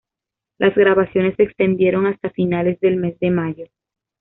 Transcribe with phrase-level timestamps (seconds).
[0.57, 3.65] Las grabaciones se extendieron hasta finales del mes de mayo.